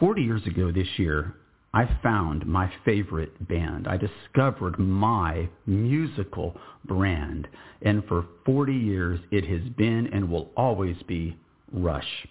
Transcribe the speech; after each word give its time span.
40 0.00 0.22
years 0.22 0.44
ago 0.46 0.72
this 0.72 0.88
year, 0.96 1.34
I 1.72 1.88
found 2.02 2.46
my 2.46 2.72
favorite 2.84 3.48
band. 3.48 3.86
I 3.86 3.96
discovered 3.96 4.76
my 4.76 5.48
musical 5.66 6.56
brand. 6.84 7.46
And 7.82 8.04
for 8.06 8.26
40 8.44 8.74
years, 8.74 9.20
it 9.30 9.46
has 9.46 9.62
been 9.76 10.08
and 10.12 10.28
will 10.28 10.50
always 10.56 10.96
be 11.06 11.38
Rush. 11.72 12.26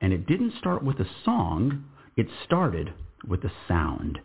And 0.00 0.12
it 0.12 0.26
didn't 0.26 0.54
start 0.58 0.82
with 0.82 0.98
a 0.98 1.06
song. 1.24 1.84
It 2.16 2.26
started 2.44 2.92
with 3.28 3.44
a 3.44 3.52
sound. 3.68 4.18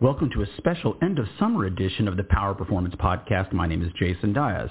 Welcome 0.00 0.30
to 0.34 0.42
a 0.42 0.46
special 0.58 0.96
end 1.02 1.18
of 1.18 1.26
summer 1.38 1.64
edition 1.64 2.06
of 2.06 2.16
the 2.16 2.24
Power 2.24 2.54
Performance 2.54 2.94
Podcast. 2.94 3.52
My 3.52 3.66
name 3.66 3.82
is 3.82 3.92
Jason 3.98 4.32
Diaz. 4.32 4.70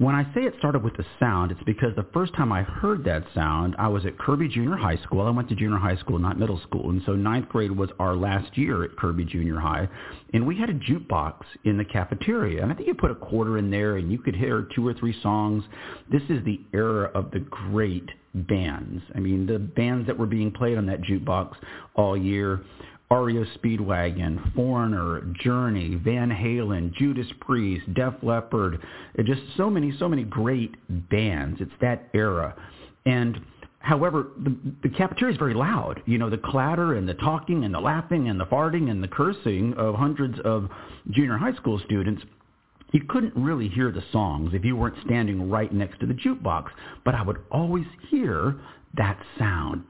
When 0.00 0.14
I 0.14 0.24
say 0.32 0.44
it 0.44 0.54
started 0.58 0.82
with 0.82 0.96
the 0.96 1.04
sound, 1.18 1.50
it's 1.50 1.62
because 1.64 1.94
the 1.94 2.06
first 2.14 2.32
time 2.32 2.52
I 2.52 2.62
heard 2.62 3.04
that 3.04 3.22
sound, 3.34 3.76
I 3.78 3.86
was 3.88 4.06
at 4.06 4.16
Kirby 4.16 4.48
Junior 4.48 4.74
High 4.74 4.96
School. 5.02 5.20
I 5.20 5.28
went 5.28 5.50
to 5.50 5.54
junior 5.54 5.76
high 5.76 5.96
school, 5.96 6.18
not 6.18 6.38
middle 6.38 6.58
school. 6.60 6.88
And 6.88 7.02
so 7.04 7.12
ninth 7.12 7.50
grade 7.50 7.70
was 7.70 7.90
our 7.98 8.16
last 8.16 8.56
year 8.56 8.82
at 8.82 8.96
Kirby 8.96 9.26
Junior 9.26 9.58
High. 9.58 9.86
And 10.32 10.46
we 10.46 10.56
had 10.56 10.70
a 10.70 10.72
jukebox 10.72 11.42
in 11.64 11.76
the 11.76 11.84
cafeteria. 11.84 12.62
And 12.62 12.72
I 12.72 12.74
think 12.74 12.88
you 12.88 12.94
put 12.94 13.10
a 13.10 13.14
quarter 13.14 13.58
in 13.58 13.70
there 13.70 13.98
and 13.98 14.10
you 14.10 14.16
could 14.16 14.34
hear 14.34 14.66
two 14.74 14.88
or 14.88 14.94
three 14.94 15.14
songs. 15.22 15.64
This 16.10 16.22
is 16.30 16.42
the 16.46 16.62
era 16.72 17.10
of 17.14 17.30
the 17.30 17.40
great 17.40 18.08
bands. 18.32 19.02
I 19.14 19.18
mean, 19.18 19.44
the 19.44 19.58
bands 19.58 20.06
that 20.06 20.16
were 20.16 20.24
being 20.24 20.50
played 20.50 20.78
on 20.78 20.86
that 20.86 21.02
jukebox 21.02 21.56
all 21.94 22.16
year 22.16 22.62
REO 23.12 23.44
Speedwagon, 23.56 24.54
Foreigner, 24.54 25.22
Journey, 25.40 25.96
Van 25.96 26.30
Halen, 26.30 26.94
Judas 26.94 27.26
Priest, 27.40 27.92
Def 27.92 28.14
Leppard, 28.22 28.80
just 29.24 29.40
so 29.56 29.68
many, 29.68 29.92
so 29.98 30.08
many 30.08 30.22
great 30.22 30.76
bands. 31.10 31.60
It's 31.60 31.72
that 31.80 32.08
era. 32.14 32.54
And 33.06 33.40
however, 33.80 34.28
the, 34.44 34.56
the 34.84 34.90
cafeteria 34.90 35.34
is 35.34 35.38
very 35.40 35.54
loud. 35.54 36.00
You 36.06 36.18
know, 36.18 36.30
the 36.30 36.38
clatter 36.38 36.94
and 36.94 37.08
the 37.08 37.14
talking 37.14 37.64
and 37.64 37.74
the 37.74 37.80
laughing 37.80 38.28
and 38.28 38.38
the 38.38 38.46
farting 38.46 38.90
and 38.90 39.02
the 39.02 39.08
cursing 39.08 39.74
of 39.74 39.96
hundreds 39.96 40.38
of 40.44 40.68
junior 41.10 41.36
high 41.36 41.54
school 41.54 41.80
students 41.84 42.22
you 42.92 43.02
couldn't 43.08 43.34
really 43.36 43.68
hear 43.68 43.92
the 43.92 44.02
songs 44.10 44.50
if 44.52 44.64
you 44.64 44.76
weren't 44.76 44.96
standing 45.04 45.48
right 45.48 45.72
next 45.72 46.00
to 46.00 46.06
the 46.06 46.14
jukebox, 46.14 46.66
but 47.04 47.14
I 47.14 47.22
would 47.22 47.38
always 47.50 47.86
hear 48.08 48.56
that 48.96 49.18
sound. 49.38 49.84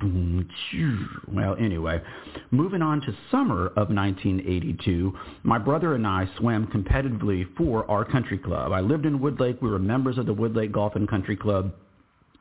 Well, 1.28 1.56
anyway, 1.58 2.02
moving 2.50 2.82
on 2.82 3.00
to 3.00 3.16
summer 3.30 3.68
of 3.68 3.88
1982, 3.88 5.12
my 5.42 5.58
brother 5.58 5.94
and 5.94 6.06
I 6.06 6.28
swam 6.38 6.66
competitively 6.66 7.46
for 7.56 7.90
our 7.90 8.04
country 8.04 8.38
club. 8.38 8.72
I 8.72 8.80
lived 8.80 9.06
in 9.06 9.18
Woodlake. 9.18 9.62
We 9.62 9.70
were 9.70 9.78
members 9.78 10.18
of 10.18 10.26
the 10.26 10.34
Woodlake 10.34 10.72
Golf 10.72 10.96
and 10.96 11.08
Country 11.08 11.36
Club. 11.36 11.72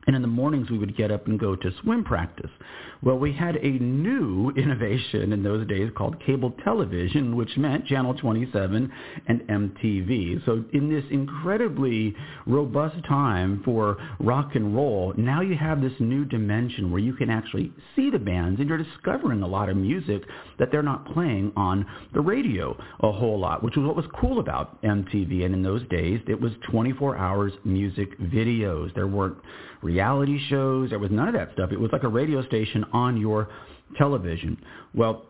And 0.06 0.16
in 0.16 0.22
the 0.22 0.28
mornings, 0.28 0.70
we 0.70 0.78
would 0.78 0.96
get 0.96 1.10
up 1.10 1.26
and 1.26 1.38
go 1.38 1.54
to 1.54 1.70
swim 1.82 2.04
practice. 2.04 2.50
Well, 3.02 3.18
we 3.18 3.32
had 3.32 3.56
a 3.56 3.68
new 3.68 4.50
innovation 4.56 5.32
in 5.32 5.42
those 5.42 5.66
days 5.66 5.90
called 5.96 6.20
cable 6.24 6.54
television, 6.64 7.36
which 7.36 7.56
meant 7.56 7.86
Channel 7.86 8.14
27 8.14 8.92
and 9.28 9.40
MTV. 9.42 10.44
So 10.46 10.64
in 10.72 10.90
this 10.90 11.04
incredibly 11.10 12.14
robust 12.46 12.96
time 13.06 13.62
for 13.64 13.98
rock 14.18 14.54
and 14.54 14.74
roll, 14.74 15.12
now 15.16 15.40
you 15.40 15.56
have 15.56 15.80
this 15.80 15.92
new 15.98 16.24
dimension 16.24 16.90
where 16.90 17.00
you 17.00 17.14
can 17.14 17.30
actually 17.30 17.72
see 17.94 18.10
the 18.10 18.18
bands 18.18 18.60
and 18.60 18.68
you're 18.68 18.78
discovering 18.78 19.42
a 19.42 19.46
lot 19.46 19.68
of 19.68 19.76
music 19.76 20.22
that 20.58 20.70
they're 20.70 20.82
not 20.82 21.12
playing 21.12 21.52
on 21.56 21.86
the 22.14 22.20
radio 22.20 22.76
a 23.00 23.12
whole 23.12 23.38
lot, 23.38 23.62
which 23.62 23.76
was 23.76 23.86
what 23.86 23.96
was 23.96 24.06
cool 24.18 24.40
about 24.40 24.80
MTV. 24.82 25.44
And 25.44 25.54
in 25.54 25.62
those 25.62 25.86
days, 25.88 26.20
it 26.26 26.40
was 26.40 26.52
24 26.70 27.16
hours 27.16 27.52
music 27.64 28.18
videos. 28.18 28.94
There 28.94 29.06
weren't 29.06 29.36
reality 29.82 30.38
shows. 30.48 30.90
There 30.90 30.98
was 30.98 31.10
none 31.10 31.28
of 31.28 31.34
that 31.34 31.52
stuff. 31.52 31.72
It 31.72 31.80
was 31.80 31.90
like 31.92 32.02
a 32.02 32.08
radio 32.08 32.44
station 32.46 32.84
on 32.92 33.16
your 33.16 33.48
television. 33.96 34.60
Well, 34.94 35.26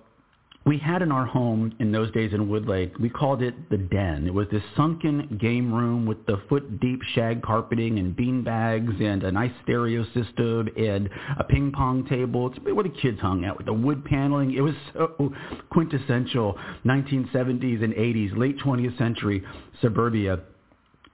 we 0.67 0.77
had 0.77 1.01
in 1.01 1.11
our 1.11 1.25
home 1.25 1.75
in 1.81 1.91
those 1.91 2.11
days 2.13 2.35
in 2.35 2.49
Woodlake, 2.49 2.99
we 3.01 3.09
called 3.09 3.41
it 3.41 3.71
the 3.71 3.79
den. 3.79 4.27
It 4.27 4.35
was 4.35 4.47
this 4.53 4.63
sunken 4.77 5.39
game 5.41 5.73
room 5.73 6.05
with 6.05 6.27
the 6.27 6.43
foot 6.51 6.81
deep 6.81 7.01
shag 7.15 7.43
carpeting 7.43 7.99
and 7.99 8.15
bean 8.15 8.45
bags 8.45 8.93
and 9.01 9.23
a 9.25 9.33
nice 9.33 9.53
stereo 9.63 10.05
system 10.13 10.69
and 10.77 11.09
a 11.39 11.45
ping 11.45 11.73
pong 11.73 12.07
table. 12.07 12.49
It's 12.49 12.59
where 12.63 12.85
the 12.85 12.91
kids 12.91 13.19
hung 13.21 13.47
out 13.47 13.57
with 13.57 13.67
the 13.67 13.73
wood 13.73 14.05
paneling. 14.05 14.53
It 14.53 14.61
was 14.61 14.75
so 14.93 15.33
quintessential 15.71 16.59
1970s 16.85 17.83
and 17.83 17.95
80s, 17.95 18.37
late 18.37 18.59
20th 18.59 18.99
century 18.99 19.43
suburbia. 19.81 20.41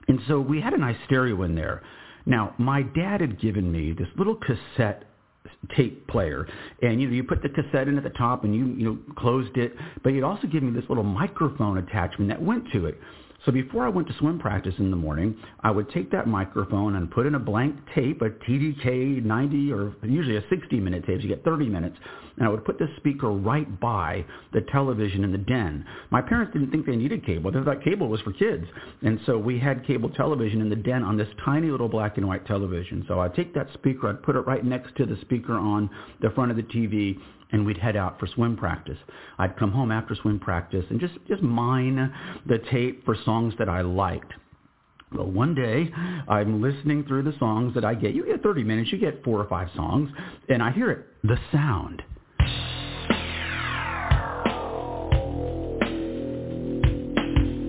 And 0.09 0.19
so 0.27 0.41
we 0.41 0.59
had 0.59 0.73
a 0.73 0.77
nice 0.77 0.97
stereo 1.05 1.43
in 1.43 1.55
there. 1.55 1.83
Now, 2.27 2.53
my 2.57 2.81
dad 2.81 3.21
had 3.21 3.39
given 3.39 3.71
me 3.71 3.93
this 3.93 4.09
little 4.17 4.35
cassette 4.35 5.03
tape 5.75 6.05
player 6.07 6.47
and 6.81 7.01
you 7.01 7.07
know 7.07 7.13
you 7.13 7.23
put 7.23 7.41
the 7.41 7.49
cassette 7.49 7.87
in 7.87 7.97
at 7.97 8.03
the 8.03 8.09
top 8.11 8.43
and 8.43 8.53
you 8.53 8.65
you 8.67 8.83
know 8.83 8.97
closed 9.15 9.57
it 9.57 9.73
but 10.03 10.13
he'd 10.13 10.21
also 10.21 10.47
give 10.47 10.61
me 10.61 10.71
this 10.71 10.87
little 10.89 11.03
microphone 11.03 11.77
attachment 11.77 12.29
that 12.29 12.41
went 12.41 12.69
to 12.73 12.85
it 12.85 12.99
so 13.45 13.51
before 13.51 13.85
I 13.85 13.89
went 13.89 14.07
to 14.07 14.13
swim 14.15 14.39
practice 14.39 14.73
in 14.77 14.89
the 14.89 14.97
morning, 14.97 15.37
I 15.61 15.71
would 15.71 15.89
take 15.91 16.11
that 16.11 16.27
microphone 16.27 16.95
and 16.95 17.09
put 17.09 17.25
in 17.25 17.35
a 17.35 17.39
blank 17.39 17.75
tape, 17.93 18.21
a 18.21 18.29
TDK 18.29 19.23
90 19.23 19.71
or 19.71 19.93
usually 20.03 20.37
a 20.37 20.43
60 20.49 20.79
minute 20.79 21.05
tape, 21.05 21.19
so 21.19 21.23
you 21.23 21.29
get 21.29 21.43
30 21.43 21.69
minutes, 21.69 21.95
and 22.37 22.45
I 22.45 22.49
would 22.49 22.65
put 22.65 22.77
the 22.77 22.87
speaker 22.97 23.29
right 23.29 23.79
by 23.79 24.25
the 24.53 24.61
television 24.71 25.23
in 25.23 25.31
the 25.31 25.37
den. 25.37 25.85
My 26.09 26.21
parents 26.21 26.53
didn't 26.53 26.71
think 26.71 26.85
they 26.85 26.95
needed 26.95 27.25
cable. 27.25 27.51
They 27.51 27.63
thought 27.63 27.83
cable 27.83 28.09
was 28.09 28.21
for 28.21 28.33
kids. 28.33 28.65
And 29.01 29.19
so 29.25 29.37
we 29.37 29.59
had 29.59 29.85
cable 29.85 30.09
television 30.09 30.59
in 30.61 30.69
the 30.69 30.75
den 30.75 31.03
on 31.03 31.15
this 31.15 31.29
tiny 31.45 31.69
little 31.69 31.89
black 31.89 32.17
and 32.17 32.27
white 32.27 32.45
television. 32.47 33.05
So 33.07 33.19
I'd 33.19 33.35
take 33.35 33.53
that 33.53 33.67
speaker, 33.75 34.09
I'd 34.09 34.23
put 34.23 34.35
it 34.35 34.41
right 34.41 34.65
next 34.65 34.95
to 34.97 35.05
the 35.05 35.17
speaker 35.21 35.53
on 35.53 35.89
the 36.21 36.31
front 36.31 36.51
of 36.51 36.57
the 36.57 36.63
TV, 36.63 37.17
and 37.51 37.65
we'd 37.65 37.77
head 37.77 37.95
out 37.95 38.19
for 38.19 38.27
swim 38.27 38.57
practice. 38.57 38.97
I'd 39.37 39.57
come 39.57 39.71
home 39.71 39.91
after 39.91 40.15
swim 40.15 40.39
practice 40.39 40.85
and 40.89 40.99
just, 40.99 41.13
just 41.27 41.41
mine 41.41 42.13
the 42.45 42.59
tape 42.71 43.05
for 43.05 43.15
songs 43.25 43.53
that 43.59 43.69
I 43.69 43.81
liked. 43.81 44.33
Well, 45.13 45.31
one 45.31 45.55
day 45.55 45.89
I'm 46.27 46.61
listening 46.61 47.05
through 47.05 47.23
the 47.23 47.33
songs 47.39 47.73
that 47.75 47.85
I 47.85 47.95
get. 47.95 48.13
You 48.13 48.25
get 48.25 48.43
30 48.43 48.63
minutes, 48.63 48.91
you 48.91 48.97
get 48.97 49.23
four 49.23 49.39
or 49.39 49.47
five 49.47 49.69
songs, 49.73 50.09
and 50.49 50.61
I 50.61 50.71
hear 50.71 50.91
it, 50.91 51.07
the 51.23 51.37
sound. 51.51 52.03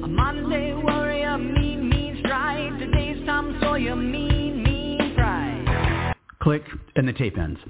A 0.03 0.09
Monday 0.09 0.75
warrior, 0.75 1.39
mean, 1.39 1.89
mean 1.89 2.21
stride. 2.25 2.77
Today's 2.81 3.25
Tom 3.25 3.57
Sawyer, 3.63 3.95
mean, 3.95 4.65
mean 4.65 5.15
pride. 5.15 6.15
Click, 6.43 6.65
and 6.97 7.07
the 7.07 7.13
tape 7.13 7.39
ends. 7.39 7.61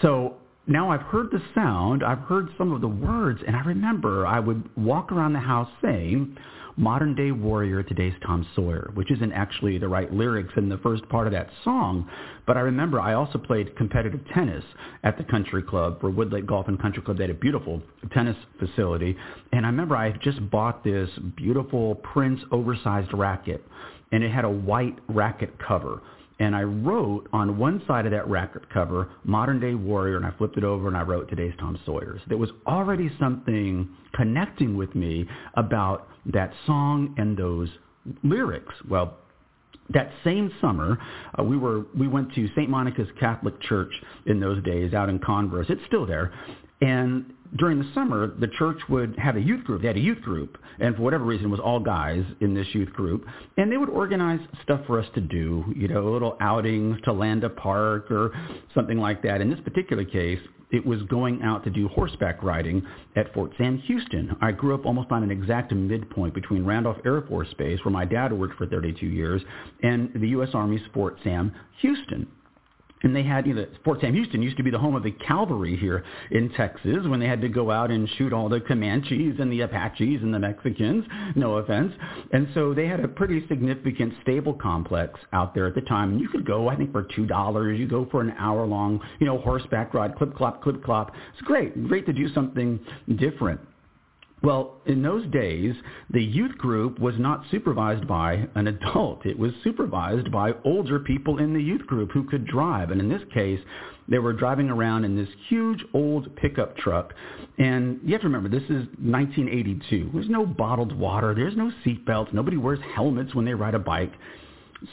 So 0.00 0.36
now 0.70 0.90
I've 0.90 1.02
heard 1.02 1.30
the 1.32 1.42
sound, 1.54 2.04
I've 2.04 2.20
heard 2.20 2.48
some 2.56 2.72
of 2.72 2.80
the 2.80 2.88
words, 2.88 3.40
and 3.46 3.56
I 3.56 3.60
remember 3.60 4.26
I 4.26 4.38
would 4.38 4.68
walk 4.76 5.10
around 5.10 5.32
the 5.32 5.40
house 5.40 5.68
saying, 5.82 6.36
modern 6.76 7.14
day 7.16 7.32
warrior, 7.32 7.82
today's 7.82 8.14
Tom 8.24 8.46
Sawyer, 8.54 8.90
which 8.94 9.10
isn't 9.10 9.32
actually 9.32 9.78
the 9.78 9.88
right 9.88 10.12
lyrics 10.12 10.52
in 10.56 10.68
the 10.68 10.78
first 10.78 11.06
part 11.08 11.26
of 11.26 11.32
that 11.32 11.50
song. 11.64 12.08
But 12.46 12.56
I 12.56 12.60
remember 12.60 13.00
I 13.00 13.14
also 13.14 13.36
played 13.36 13.76
competitive 13.76 14.20
tennis 14.32 14.64
at 15.02 15.18
the 15.18 15.24
country 15.24 15.62
club 15.62 16.00
for 16.00 16.10
Woodlake 16.10 16.46
Golf 16.46 16.68
and 16.68 16.80
Country 16.80 17.02
Club. 17.02 17.18
They 17.18 17.24
had 17.24 17.30
a 17.30 17.34
beautiful 17.34 17.82
tennis 18.12 18.36
facility. 18.58 19.16
And 19.52 19.66
I 19.66 19.68
remember 19.68 19.96
I 19.96 20.12
just 20.22 20.50
bought 20.50 20.84
this 20.84 21.10
beautiful 21.36 21.96
Prince 21.96 22.40
oversized 22.52 23.12
racket, 23.12 23.64
and 24.12 24.22
it 24.22 24.30
had 24.30 24.44
a 24.44 24.50
white 24.50 24.98
racket 25.08 25.50
cover 25.58 26.00
and 26.40 26.56
I 26.56 26.62
wrote 26.62 27.28
on 27.32 27.58
one 27.58 27.82
side 27.86 28.06
of 28.06 28.12
that 28.12 28.26
record 28.26 28.66
cover, 28.72 29.10
Modern 29.24 29.60
Day 29.60 29.74
Warrior, 29.74 30.16
and 30.16 30.24
I 30.24 30.32
flipped 30.32 30.56
it 30.56 30.64
over 30.64 30.88
and 30.88 30.96
I 30.96 31.02
wrote 31.02 31.28
Today's 31.28 31.52
Tom 31.60 31.78
Sawyers. 31.84 32.22
There 32.28 32.38
was 32.38 32.50
already 32.66 33.10
something 33.20 33.88
connecting 34.14 34.76
with 34.76 34.94
me 34.94 35.28
about 35.54 36.08
that 36.32 36.52
song 36.66 37.14
and 37.18 37.36
those 37.36 37.68
lyrics. 38.24 38.74
Well, 38.88 39.18
that 39.90 40.10
same 40.24 40.50
summer, 40.60 40.98
uh, 41.38 41.42
we 41.42 41.58
were 41.58 41.84
we 41.98 42.08
went 42.08 42.32
to 42.34 42.48
St. 42.48 42.70
Monica's 42.70 43.08
Catholic 43.18 43.60
Church 43.60 43.92
in 44.26 44.40
those 44.40 44.62
days 44.62 44.94
out 44.94 45.08
in 45.08 45.18
Converse. 45.18 45.66
It's 45.68 45.80
still 45.86 46.06
there, 46.06 46.32
and 46.80 47.32
during 47.58 47.80
the 47.80 47.90
summer, 47.94 48.32
the 48.38 48.46
church 48.46 48.78
would 48.88 49.16
have 49.18 49.36
a 49.36 49.40
youth 49.40 49.64
group. 49.64 49.82
They 49.82 49.88
had 49.88 49.96
a 49.96 50.00
youth 50.00 50.20
group, 50.20 50.56
and 50.78 50.94
for 50.94 51.02
whatever 51.02 51.24
reason, 51.24 51.46
it 51.46 51.50
was 51.50 51.60
all 51.60 51.80
guys 51.80 52.24
in 52.40 52.54
this 52.54 52.66
youth 52.72 52.92
group. 52.92 53.24
And 53.56 53.72
they 53.72 53.76
would 53.76 53.88
organize 53.88 54.40
stuff 54.62 54.80
for 54.86 55.00
us 55.00 55.06
to 55.14 55.20
do, 55.20 55.64
you 55.76 55.88
know, 55.88 56.08
a 56.08 56.10
little 56.10 56.36
outing 56.40 56.98
to 57.04 57.12
Landa 57.12 57.50
Park 57.50 58.10
or 58.10 58.32
something 58.74 58.98
like 58.98 59.22
that. 59.22 59.40
In 59.40 59.50
this 59.50 59.60
particular 59.60 60.04
case, 60.04 60.38
it 60.70 60.86
was 60.86 61.02
going 61.04 61.42
out 61.42 61.64
to 61.64 61.70
do 61.70 61.88
horseback 61.88 62.42
riding 62.44 62.86
at 63.16 63.32
Fort 63.34 63.50
Sam 63.58 63.78
Houston. 63.78 64.36
I 64.40 64.52
grew 64.52 64.74
up 64.74 64.86
almost 64.86 65.10
on 65.10 65.24
an 65.24 65.30
exact 65.30 65.72
midpoint 65.72 66.32
between 66.34 66.64
Randolph 66.64 66.98
Air 67.04 67.22
Force 67.22 67.52
Base, 67.58 67.84
where 67.84 67.92
my 67.92 68.04
dad 68.04 68.32
worked 68.32 68.56
for 68.56 68.66
32 68.66 69.06
years, 69.06 69.42
and 69.82 70.12
the 70.14 70.28
U.S. 70.28 70.50
Army's 70.54 70.82
Fort 70.94 71.16
Sam 71.24 71.52
Houston. 71.80 72.28
And 73.02 73.14
they 73.14 73.22
had, 73.22 73.46
you 73.46 73.54
know, 73.54 73.66
Fort 73.84 74.00
Sam 74.00 74.14
Houston 74.14 74.42
used 74.42 74.56
to 74.58 74.62
be 74.62 74.70
the 74.70 74.78
home 74.78 74.94
of 74.94 75.02
the 75.02 75.12
cavalry 75.12 75.76
here 75.76 76.04
in 76.30 76.50
Texas 76.50 77.06
when 77.06 77.20
they 77.20 77.26
had 77.26 77.40
to 77.40 77.48
go 77.48 77.70
out 77.70 77.90
and 77.90 78.08
shoot 78.16 78.32
all 78.32 78.48
the 78.48 78.60
Comanches 78.60 79.40
and 79.40 79.50
the 79.50 79.62
Apaches 79.62 80.22
and 80.22 80.32
the 80.34 80.38
Mexicans, 80.38 81.04
no 81.34 81.56
offense. 81.56 81.92
And 82.32 82.48
so 82.54 82.74
they 82.74 82.86
had 82.86 83.00
a 83.00 83.08
pretty 83.08 83.46
significant 83.48 84.14
stable 84.22 84.54
complex 84.54 85.18
out 85.32 85.54
there 85.54 85.66
at 85.66 85.74
the 85.74 85.80
time. 85.82 86.12
And 86.12 86.20
you 86.20 86.28
could 86.28 86.46
go, 86.46 86.68
I 86.68 86.76
think, 86.76 86.92
for 86.92 87.04
$2. 87.04 87.78
You 87.78 87.88
go 87.88 88.06
for 88.10 88.20
an 88.20 88.34
hour 88.38 88.66
long, 88.66 89.00
you 89.18 89.26
know, 89.26 89.38
horseback 89.38 89.94
ride, 89.94 90.16
clip, 90.16 90.34
clop, 90.34 90.62
clip, 90.62 90.82
clop. 90.84 91.12
It's 91.32 91.42
great. 91.42 91.88
Great 91.88 92.06
to 92.06 92.12
do 92.12 92.32
something 92.34 92.78
different. 93.16 93.60
Well, 94.42 94.80
in 94.86 95.02
those 95.02 95.26
days, 95.30 95.74
the 96.08 96.22
youth 96.22 96.56
group 96.56 96.98
was 96.98 97.14
not 97.18 97.44
supervised 97.50 98.08
by 98.08 98.48
an 98.54 98.68
adult. 98.68 99.26
It 99.26 99.38
was 99.38 99.52
supervised 99.62 100.32
by 100.32 100.52
older 100.64 100.98
people 100.98 101.38
in 101.38 101.52
the 101.52 101.62
youth 101.62 101.86
group 101.86 102.10
who 102.12 102.24
could 102.24 102.46
drive. 102.46 102.90
And 102.90 103.00
in 103.00 103.08
this 103.08 103.22
case, 103.34 103.60
they 104.08 104.18
were 104.18 104.32
driving 104.32 104.70
around 104.70 105.04
in 105.04 105.14
this 105.14 105.28
huge 105.48 105.84
old 105.92 106.34
pickup 106.36 106.76
truck. 106.78 107.12
And 107.58 108.00
you 108.02 108.12
have 108.12 108.22
to 108.22 108.28
remember, 108.28 108.48
this 108.48 108.64
is 108.64 108.86
1982. 108.98 110.10
There's 110.12 110.28
no 110.30 110.46
bottled 110.46 110.98
water. 110.98 111.34
There's 111.34 111.56
no 111.56 111.70
seatbelts. 111.84 112.32
Nobody 112.32 112.56
wears 112.56 112.80
helmets 112.94 113.34
when 113.34 113.44
they 113.44 113.54
ride 113.54 113.74
a 113.74 113.78
bike. 113.78 114.12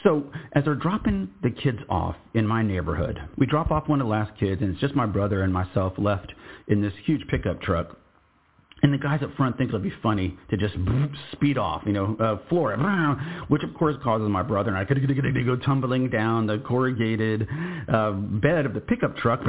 So 0.04 0.30
as 0.52 0.64
they're 0.64 0.74
dropping 0.74 1.30
the 1.42 1.50
kids 1.50 1.78
off 1.88 2.16
in 2.34 2.46
my 2.46 2.62
neighborhood, 2.62 3.18
we 3.38 3.46
drop 3.46 3.70
off 3.70 3.88
one 3.88 4.02
of 4.02 4.06
the 4.06 4.10
last 4.10 4.38
kids, 4.38 4.60
and 4.60 4.72
it's 4.72 4.80
just 4.80 4.94
my 4.94 5.06
brother 5.06 5.42
and 5.42 5.52
myself 5.52 5.94
left 5.96 6.30
in 6.66 6.82
this 6.82 6.92
huge 7.06 7.26
pickup 7.28 7.62
truck. 7.62 7.96
And 8.82 8.92
the 8.92 8.98
guys 8.98 9.20
up 9.22 9.34
front 9.36 9.58
think 9.58 9.68
it'll 9.68 9.80
be 9.80 9.92
funny 10.02 10.38
to 10.50 10.56
just 10.56 10.74
speed 11.32 11.58
off, 11.58 11.82
you 11.84 11.92
know, 11.92 12.16
uh, 12.20 12.48
floor 12.48 12.72
it, 12.74 13.44
which 13.48 13.64
of 13.64 13.74
course 13.74 13.96
causes 14.04 14.28
my 14.28 14.42
brother 14.42 14.70
and 14.70 14.78
I 14.78 14.84
to 15.34 15.44
go 15.44 15.56
tumbling 15.56 16.08
down 16.10 16.46
the 16.46 16.58
corrugated 16.58 17.48
uh, 17.92 18.12
bed 18.12 18.66
of 18.66 18.74
the 18.74 18.80
pickup 18.80 19.16
truck, 19.16 19.40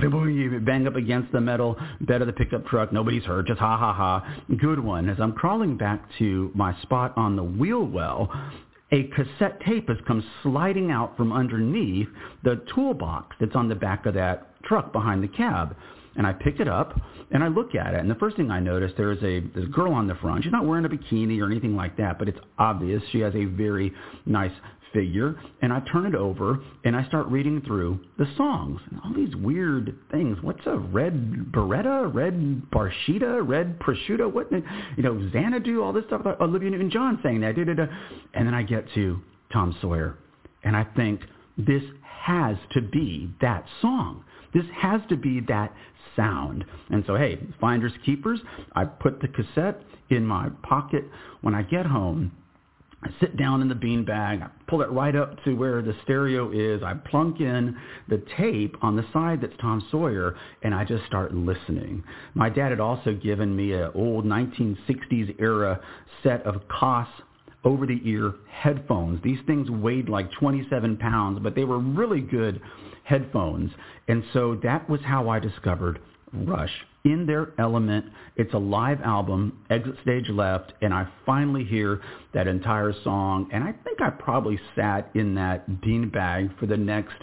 bang 0.60 0.88
up 0.88 0.96
against 0.96 1.31
the 1.31 1.42
metal 1.42 1.78
bed 2.02 2.22
of 2.22 2.28
the 2.28 2.34
pickup 2.34 2.66
truck. 2.66 2.92
Nobody's 2.92 3.24
hurt, 3.24 3.48
just 3.48 3.60
ha 3.60 3.78
ha 3.78 3.94
ha. 3.94 4.42
Good 4.60 4.80
one. 4.80 5.10
As 5.10 5.18
I'm 5.20 5.34
crawling 5.34 5.78
back 5.78 6.04
to 6.18 6.52
my 6.56 6.75
spot 6.82 7.14
on 7.16 7.36
the 7.36 7.44
wheel 7.44 7.86
well, 7.86 8.32
a 8.92 9.04
cassette 9.10 9.62
tape 9.62 9.90
has 9.90 9.98
come 10.08 10.24
sliding 10.42 10.90
out 10.90 11.16
from 11.16 11.32
underneath 11.32 12.08
the 12.44 12.64
toolbox 12.74 13.36
that's 13.40 13.56
on 13.56 13.70
the 13.70 13.75
back 13.75 14.08
of 14.08 14.16
that 14.16 14.48
truck 14.64 14.92
behind 14.92 15.24
the 15.24 15.28
cab 15.28 15.75
and 16.16 16.25
I 16.25 16.34
pick 16.34 16.60
it 16.60 16.68
up 16.68 17.00
and 17.31 17.44
I 17.44 17.48
look 17.48 17.76
at 17.76 17.94
it. 17.94 18.00
And 18.00 18.10
the 18.10 18.16
first 18.16 18.36
thing 18.36 18.52
I 18.52 18.60
notice, 18.60 18.92
there 18.98 19.12
is 19.12 19.20
a, 19.20 19.40
there's 19.54 19.66
a 19.68 19.72
girl 19.72 19.94
on 19.94 20.08
the 20.08 20.16
front. 20.16 20.44
She's 20.44 20.52
not 20.52 20.66
wearing 20.66 20.86
a 20.86 20.90
bikini 20.90 21.42
or 21.42 21.46
anything 21.46 21.76
like 21.76 21.98
that, 21.98 22.20
but 22.20 22.28
it's 22.28 22.40
obvious 22.58 23.02
she 23.12 23.20
has 23.20 23.36
a 23.36 23.46
very 23.46 23.94
nice 24.26 24.52
figure. 24.94 25.40
And 25.62 25.72
I 25.72 25.81
turn 25.92 26.06
it 26.08 26.16
over 26.16 26.60
and 26.84 26.96
I 26.96 27.06
start 27.08 27.28
reading 27.28 27.62
through 27.62 28.00
the 28.18 28.26
songs 28.36 28.81
and 28.90 29.00
all 29.04 29.14
these 29.14 29.36
weird 29.36 29.96
things. 30.12 30.38
What's 30.42 30.66
a 30.66 30.78
red 30.78 31.52
Beretta, 31.52 32.14
red 32.14 32.64
Barshita, 32.72 33.48
red 33.48 33.80
prosciutto? 33.80 34.32
What, 34.32 34.52
you 34.52 35.04
know, 35.04 35.30
Xanadu, 35.32 35.84
all 35.84 35.94
this 35.94 36.06
stuff 36.08 36.22
about 36.22 36.42
Olivia 36.42 36.72
Newton-John 36.72 37.20
saying 37.22 37.42
that. 37.42 37.56
Da, 37.56 37.64
da, 37.64 37.74
da. 37.74 37.86
And 38.34 38.48
then 38.48 38.54
I 38.54 38.64
get 38.64 38.86
to 38.96 39.20
Tom 39.54 39.75
Sawyer 39.82 40.18
and 40.64 40.75
I 40.75 40.84
think 40.96 41.22
this 41.58 41.84
has 42.04 42.58
to 42.72 42.82
be 42.82 43.30
that 43.42 43.66
song. 43.82 44.24
This 44.54 44.66
has 44.75 45.01
to 45.10 45.16
be 45.16 45.42
that 45.42 45.74
sound. 46.16 46.66
And 46.90 47.04
so, 47.07 47.16
hey, 47.16 47.40
finders 47.62 47.94
keepers, 48.06 48.40
I 48.75 48.86
put 48.86 49.22
the 49.22 49.28
cassette 49.28 49.81
in 50.10 50.25
my 50.25 50.50
pocket. 50.63 51.06
When 51.42 51.54
I 51.54 51.62
get 51.62 51.86
home, 51.86 52.31
I 53.01 53.10
sit 53.22 53.38
down 53.38 53.62
in 53.62 53.69
the 53.69 53.75
beanbag, 53.75 54.44
I 54.44 54.50
pull 54.68 54.81
it 54.81 54.92
right 54.92 55.16
up 55.16 55.42
to 55.46 55.54
where 55.54 55.81
the 55.81 55.96
stereo 56.04 56.51
is, 56.51 56.84
I 56.84 56.96
plunk 56.96 57.40
in 57.40 57.78
the 58.10 58.22
tape 58.38 58.75
on 58.81 58.98
the 58.98 59.06
side 59.13 59.40
that's 59.40 59.54
Tom 59.62 59.86
Sawyer, 59.90 60.36
and 60.63 60.75
I 60.75 60.84
just 60.84 61.06
start 61.06 61.34
listening. 61.34 62.04
My 62.34 62.50
dad 62.50 62.72
had 62.72 62.81
also 62.81 63.13
given 63.13 63.56
me 63.56 63.72
an 63.72 63.92
old 63.96 64.25
1960s 64.25 65.40
era 65.40 65.80
set 66.24 66.46
of 66.46 66.68
Koss 66.68 67.07
over-the-ear 67.64 68.34
headphones. 68.50 69.22
These 69.24 69.40
things 69.46 69.70
weighed 69.70 70.10
like 70.10 70.32
27 70.34 70.98
pounds, 70.98 71.40
but 71.42 71.56
they 71.56 71.64
were 71.64 71.80
really 71.80 72.22
good 72.22 72.62
headphones. 73.04 73.72
And 74.08 74.24
so 74.34 74.56
that 74.64 74.90
was 74.90 75.02
how 75.04 75.30
I 75.30 75.40
discovered 75.40 76.00
Rush. 76.32 76.72
In 77.06 77.26
their 77.26 77.54
element, 77.58 78.06
it's 78.36 78.54
a 78.54 78.58
live 78.58 79.02
album, 79.02 79.58
Exit 79.70 79.96
Stage 80.04 80.30
Left, 80.30 80.74
and 80.82 80.94
I 80.94 81.08
finally 81.26 81.64
hear 81.64 82.02
that 82.34 82.48
entire 82.48 82.94
song. 83.04 83.50
And 83.52 83.64
I 83.64 83.72
think 83.72 84.02
I 84.02 84.10
probably 84.10 84.60
sat 84.76 85.10
in 85.16 85.34
that 85.36 85.70
beanbag 85.82 86.58
for 86.60 86.66
the 86.66 86.78
next 86.78 87.16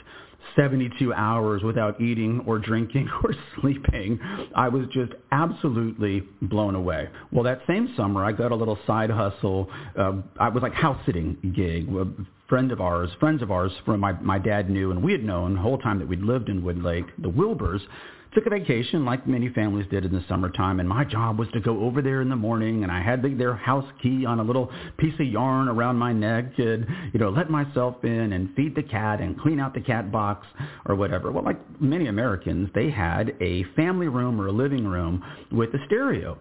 72 0.54 1.12
hours 1.12 1.62
without 1.62 2.00
eating 2.00 2.43
or 2.46 2.58
drinking 2.58 3.08
or 3.25 3.34
sleeping. 3.60 4.19
I 4.54 4.69
was 4.69 4.87
just 4.93 5.12
absolutely 5.32 6.22
blown 6.43 6.75
away. 6.75 7.08
Well, 7.32 7.44
that 7.44 7.60
same 7.66 7.93
summer, 7.96 8.25
I 8.25 8.32
got 8.32 8.52
a 8.52 8.56
little 8.56 8.78
side 8.87 9.10
hustle. 9.10 9.69
Uh, 9.98 10.22
I 10.38 10.48
was 10.48 10.62
like 10.62 10.72
house 10.72 10.98
sitting 11.06 11.37
gig. 11.54 11.88
A 11.94 12.06
friend 12.48 12.70
of 12.70 12.81
ours, 12.81 13.10
friends 13.19 13.43
of 13.43 13.50
ours 13.50 13.72
from 13.84 14.00
my, 14.00 14.12
my 14.12 14.38
dad 14.38 14.70
knew 14.70 14.90
and 14.90 15.02
we 15.02 15.12
had 15.12 15.25
known 15.25 15.54
the 15.54 15.60
whole 15.60 15.78
time 15.78 15.98
that 15.98 16.08
we'd 16.08 16.22
lived 16.22 16.49
in 16.49 16.62
Woodlake, 16.62 17.08
the 17.19 17.28
Wilbers, 17.31 17.81
took 18.37 18.44
a 18.44 18.50
vacation 18.50 19.06
like 19.06 19.27
many 19.27 19.49
families 19.49 19.87
did 19.91 20.05
in 20.05 20.12
the 20.12 20.23
summertime 20.29 20.79
and 20.79 20.87
my 20.87 21.03
job 21.05 21.38
was 21.38 21.49
to 21.55 21.61
go 21.61 21.81
over 21.81 22.03
there 22.03 22.21
in 22.21 22.29
the 22.29 22.37
morning 22.37 22.83
and 22.83 22.93
I 22.93 23.00
had 23.00 23.23
the, 23.23 23.33
their 23.33 23.56
house 23.56 23.87
key 24.03 24.27
on 24.27 24.41
a 24.41 24.43
little 24.43 24.71
piece 24.99 25.15
of 25.19 25.27
yarn 25.27 25.69
around 25.69 25.97
my 25.97 26.12
neck 26.12 26.53
and 26.59 26.87
you 27.15 27.19
know 27.19 27.31
let 27.31 27.49
myself 27.49 27.97
in 28.05 28.35
and 28.35 28.55
feed 28.55 28.75
the 28.77 28.83
cat 28.83 29.23
and 29.23 29.41
clean 29.41 29.59
out 29.59 29.73
the 29.73 29.81
cat 29.81 30.12
box 30.12 30.47
or 30.85 30.94
whatever. 30.97 31.33
Well 31.33 31.44
like 31.44 31.59
many 31.81 32.09
Americans 32.09 32.69
they 32.75 32.91
had 32.91 33.35
a 33.41 33.65
family 33.75 34.09
room 34.09 34.38
or 34.38 34.49
a 34.49 34.53
living 34.53 34.87
room 34.87 35.25
with 35.50 35.71
a 35.73 35.79
stereo 35.87 36.37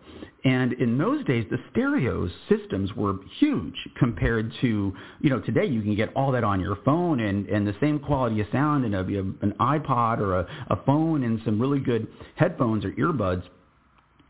and 0.46 0.74
in 0.74 0.98
those 0.98 1.26
days 1.26 1.46
the 1.50 1.58
stereo 1.72 2.30
systems 2.48 2.94
were 2.96 3.16
huge 3.40 3.76
compared 3.98 4.52
to 4.62 4.94
you 5.20 5.30
know 5.30 5.42
today 5.42 5.66
you 5.66 5.82
can 5.82 5.96
get 5.96 6.10
all 6.16 6.32
that 6.32 6.44
on 6.44 6.62
your 6.62 6.78
phone 6.86 7.20
and 7.20 7.48
and 7.48 7.68
the 7.68 7.76
same 7.82 8.00
quality 8.00 8.40
of 8.40 8.48
sound 8.52 8.86
in 8.86 8.94
a, 8.94 9.02
an 9.02 9.54
iPod 9.60 10.20
or 10.20 10.40
a, 10.40 10.48
a 10.70 10.84
phone 10.86 11.24
and 11.24 11.42
some 11.44 11.60
really 11.60 11.80
good 11.80 12.08
headphones 12.36 12.86
or 12.86 12.92
earbuds 12.92 13.44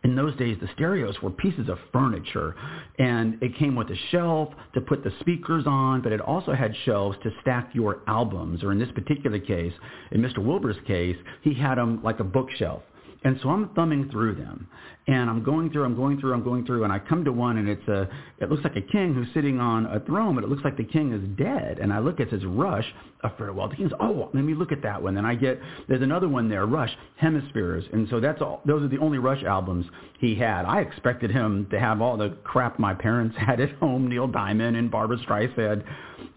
in 0.05 0.15
those 0.15 0.35
days, 0.35 0.55
the 0.61 0.69
stereos 0.75 1.19
were 1.23 1.31
pieces 1.31 1.67
of 1.67 1.79
furniture, 1.91 2.55
and 2.99 3.41
it 3.41 3.57
came 3.57 3.75
with 3.75 3.89
a 3.89 3.95
shelf 4.11 4.49
to 4.75 4.81
put 4.81 5.03
the 5.03 5.11
speakers 5.19 5.63
on, 5.65 6.03
but 6.03 6.11
it 6.11 6.21
also 6.21 6.53
had 6.53 6.75
shelves 6.85 7.17
to 7.23 7.31
stack 7.41 7.71
your 7.73 8.01
albums. 8.05 8.63
Or 8.63 8.71
in 8.71 8.77
this 8.77 8.91
particular 8.93 9.39
case, 9.39 9.73
in 10.11 10.21
Mr. 10.21 10.45
Wilbur's 10.45 10.77
case, 10.85 11.17
he 11.41 11.55
had 11.55 11.79
them 11.79 12.03
like 12.03 12.19
a 12.19 12.23
bookshelf. 12.23 12.83
And 13.23 13.39
so 13.41 13.49
I'm 13.49 13.69
thumbing 13.69 14.11
through 14.11 14.35
them, 14.35 14.67
and 15.07 15.29
I'm 15.29 15.43
going 15.43 15.69
through, 15.71 15.83
I'm 15.85 15.95
going 15.95 16.19
through, 16.19 16.33
I'm 16.33 16.43
going 16.43 16.65
through, 16.65 16.83
and 16.83 16.91
I 16.91 16.97
come 16.97 17.23
to 17.25 17.31
one, 17.31 17.57
and 17.57 17.69
it's 17.69 17.87
a, 17.87 18.09
it 18.39 18.49
looks 18.49 18.63
like 18.63 18.75
a 18.75 18.81
king 18.81 19.13
who's 19.13 19.27
sitting 19.35 19.59
on 19.59 19.85
a 19.85 19.99
throne, 19.99 20.33
but 20.33 20.43
it 20.43 20.49
looks 20.49 20.63
like 20.63 20.77
the 20.77 20.83
king 20.83 21.13
is 21.13 21.37
dead. 21.37 21.77
And 21.79 21.93
I 21.93 21.99
look, 21.99 22.19
at 22.19 22.31
says 22.31 22.43
Rush, 22.43 22.85
A 23.23 23.29
Farewell 23.37 23.69
to 23.69 23.75
Kings. 23.75 23.91
Oh, 23.99 24.31
let 24.33 24.43
me 24.43 24.55
look 24.55 24.71
at 24.71 24.81
that 24.81 25.01
one. 25.01 25.13
Then 25.13 25.25
I 25.25 25.35
get, 25.35 25.59
there's 25.87 26.01
another 26.01 26.27
one 26.27 26.49
there, 26.49 26.65
Rush, 26.65 26.91
Hemispheres. 27.17 27.85
And 27.93 28.07
so 28.09 28.19
that's 28.19 28.41
all, 28.41 28.61
those 28.65 28.81
are 28.81 28.87
the 28.87 28.97
only 28.97 29.19
Rush 29.19 29.43
albums 29.43 29.85
he 30.19 30.33
had. 30.33 30.65
I 30.65 30.81
expected 30.81 31.29
him 31.29 31.67
to 31.69 31.79
have 31.79 32.01
all 32.01 32.17
the 32.17 32.37
crap 32.43 32.79
my 32.79 32.95
parents 32.95 33.35
had 33.39 33.59
at 33.59 33.73
home, 33.73 34.09
Neil 34.09 34.27
Diamond 34.27 34.75
and 34.75 34.89
Barbra 34.89 35.17
Streisand. 35.19 35.83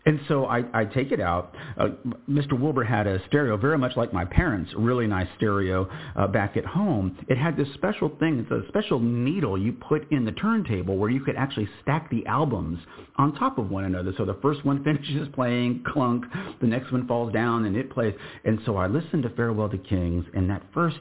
And 0.07 0.21
so 0.27 0.47
I, 0.47 0.65
I 0.73 0.85
take 0.87 1.13
it 1.13 1.21
out. 1.21 1.55
Uh, 1.77 1.89
Mr. 2.29 2.59
Wilbur 2.59 2.85
had 2.85 3.07
a 3.07 3.21
stereo 3.27 3.57
very 3.57 3.77
much 3.77 3.97
like 3.97 4.13
my 4.13 4.25
parents, 4.25 4.71
really 4.77 5.07
nice 5.07 5.29
stereo 5.37 5.89
uh, 6.17 6.27
back 6.27 6.57
at 6.57 6.65
home. 6.65 7.19
It 7.29 7.37
had 7.37 7.57
this 7.57 7.69
special 7.75 8.11
thing. 8.19 8.39
It's 8.39 8.51
a 8.51 8.58
special 8.69 9.01
needle 9.01 9.57
you 9.57 9.73
put 9.73 10.11
in 10.11 10.25
the 10.25 10.33
turntable 10.33 10.97
where 10.97 11.11
you 11.11 11.21
could 11.21 11.37
actually 11.37 11.69
stack 11.83 12.11
the 12.11 12.25
albums 12.27 12.79
on 13.17 13.35
top 13.35 13.59
of 13.59 13.71
one 13.71 13.85
another. 13.85 14.13
So 14.17 14.25
the 14.25 14.39
first 14.43 14.65
one 14.65 14.83
finishes 14.85 15.29
playing, 15.35 15.85
clunk. 15.93 16.25
The 16.61 16.67
next 16.67 16.93
one 16.93 17.07
falls 17.07 17.33
down 17.33 17.65
and 17.65 17.77
it 17.77 17.91
plays. 17.91 18.15
And 18.45 18.59
so 18.67 18.77
I 18.77 18.87
listened 18.87 19.23
to 19.25 19.31
Farewell 19.31 19.69
to 19.69 19.79
Kings, 19.79 20.25
and 20.35 20.49
that 20.51 20.63
first 20.73 20.99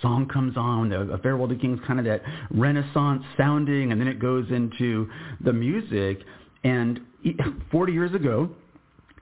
song 0.00 0.28
comes 0.28 0.56
on, 0.56 0.88
the 0.88 1.18
Farewell 1.22 1.48
to 1.48 1.56
Kings 1.56 1.78
kind 1.86 1.98
of 1.98 2.04
that 2.06 2.22
Renaissance 2.50 3.22
sounding, 3.36 3.92
and 3.92 4.00
then 4.00 4.08
it 4.08 4.18
goes 4.18 4.46
into 4.50 5.08
the 5.40 5.52
music. 5.52 6.20
And 6.64 7.00
40 7.70 7.92
years 7.92 8.14
ago, 8.14 8.50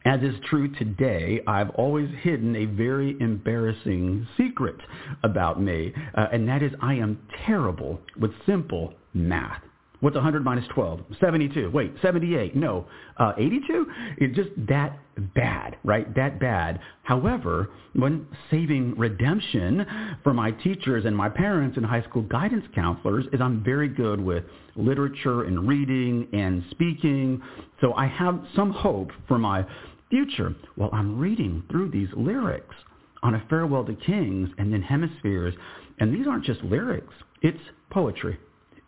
as 0.04 0.22
is 0.22 0.34
true 0.48 0.68
today, 0.76 1.40
I've 1.46 1.70
always 1.70 2.08
hidden 2.22 2.56
a 2.56 2.64
very 2.64 3.16
embarrassing 3.20 4.26
secret 4.36 4.76
about 5.22 5.60
me, 5.60 5.92
uh, 6.14 6.26
and 6.32 6.48
that 6.48 6.62
is 6.62 6.72
I 6.80 6.94
am 6.94 7.18
terrible 7.46 8.00
with 8.18 8.30
simple 8.46 8.94
math. 9.12 9.62
What's 10.00 10.14
100 10.14 10.42
minus 10.42 10.64
12? 10.74 11.00
72. 11.20 11.70
Wait, 11.70 11.92
78. 12.00 12.56
No, 12.56 12.86
uh, 13.18 13.32
82? 13.36 13.86
It's 14.18 14.34
just 14.34 14.48
that 14.68 14.98
bad, 15.34 15.76
right? 15.84 16.12
That 16.14 16.40
bad. 16.40 16.80
However, 17.02 17.68
when 17.92 18.26
saving 18.50 18.96
redemption 18.96 19.86
for 20.22 20.32
my 20.32 20.52
teachers 20.52 21.04
and 21.04 21.14
my 21.14 21.28
parents 21.28 21.76
and 21.76 21.84
high 21.84 22.02
school 22.02 22.22
guidance 22.22 22.64
counselors 22.74 23.26
is 23.32 23.40
I'm 23.42 23.62
very 23.62 23.88
good 23.88 24.20
with 24.20 24.44
literature 24.74 25.44
and 25.44 25.68
reading 25.68 26.26
and 26.32 26.64
speaking. 26.70 27.42
So 27.82 27.92
I 27.94 28.06
have 28.06 28.42
some 28.56 28.70
hope 28.70 29.10
for 29.28 29.38
my 29.38 29.66
future. 30.08 30.54
Well, 30.76 30.90
I'm 30.94 31.18
reading 31.18 31.62
through 31.70 31.90
these 31.90 32.08
lyrics 32.16 32.74
on 33.22 33.34
a 33.34 33.44
farewell 33.50 33.84
to 33.84 33.94
kings 33.94 34.48
and 34.56 34.72
then 34.72 34.80
hemispheres. 34.80 35.54
And 35.98 36.14
these 36.14 36.26
aren't 36.26 36.44
just 36.44 36.62
lyrics. 36.62 37.12
It's 37.42 37.60
poetry. 37.90 38.38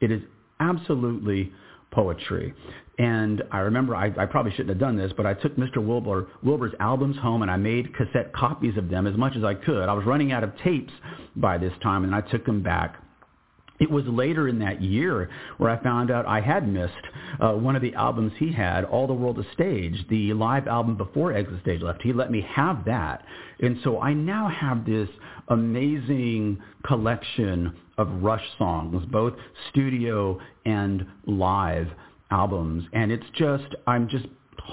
It 0.00 0.11
is 0.11 0.23
absolutely 0.62 1.52
poetry. 1.90 2.54
And 2.99 3.42
I 3.50 3.59
remember 3.61 3.97
I, 3.97 4.12
I 4.19 4.26
probably 4.26 4.52
shouldn't 4.52 4.71
have 4.71 4.78
done 4.78 4.97
this, 4.97 5.12
but 5.16 5.26
I 5.26 5.35
took 5.35 5.57
Mr. 5.57 5.85
Wilbur 5.85 6.28
Wilbur's 6.42 6.75
albums 6.78 7.16
home 7.19 7.42
and 7.42 7.50
I 7.50 7.57
made 7.57 7.95
cassette 7.95 8.33
copies 8.33 8.76
of 8.76 8.88
them 8.88 9.07
as 9.07 9.16
much 9.16 9.37
as 9.37 9.45
I 9.45 9.54
could. 9.54 9.88
I 9.88 9.92
was 9.92 10.04
running 10.04 10.33
out 10.33 10.45
of 10.45 10.52
tapes 10.59 10.92
by 11.37 11.59
this 11.59 11.73
time, 11.83 12.04
and 12.04 12.14
I 12.14 12.21
took 12.21 12.45
them 12.45 12.62
back. 12.62 12.97
It 13.81 13.90
was 13.90 14.04
later 14.07 14.47
in 14.47 14.61
that 14.61 14.81
year 14.81 15.28
where 15.57 15.71
I 15.71 15.83
found 15.83 16.11
out 16.11 16.26
I 16.26 16.40
had 16.40 16.69
missed 16.69 16.92
uh, 17.40 17.52
one 17.52 17.75
of 17.75 17.83
the 17.83 17.95
albums 17.95 18.33
he 18.38 18.52
had, 18.52 18.85
All 18.85 19.09
the 19.09 19.14
World 19.14 19.40
is 19.40 19.47
Stage, 19.54 20.07
the 20.09 20.33
live 20.35 20.69
album 20.69 20.97
before 20.97 21.33
Exit 21.33 21.61
Stage 21.62 21.83
Left. 21.83 22.00
He 22.02 22.12
let 22.12 22.31
me 22.31 22.47
have 22.49 22.85
that. 22.85 23.25
And 23.61 23.78
so 23.83 24.00
I 24.00 24.12
now 24.12 24.49
have 24.49 24.87
this 24.87 25.09
amazing 25.49 26.62
collection 26.87 27.75
of 28.02 28.23
Rush 28.23 28.44
songs, 28.59 29.04
both 29.11 29.35
studio 29.71 30.38
and 30.66 31.06
live 31.26 31.87
albums. 32.30 32.85
And 32.92 33.12
it's 33.12 33.25
just, 33.37 33.75
I'm 33.87 34.09
just 34.09 34.26